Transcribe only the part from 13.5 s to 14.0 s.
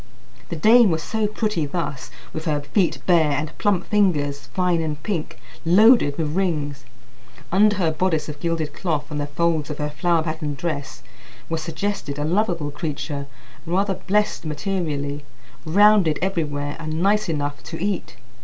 rather